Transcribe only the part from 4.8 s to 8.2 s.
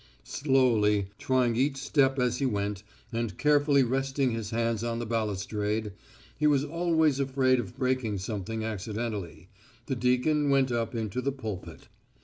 on the balustrade he was always afraid of breaking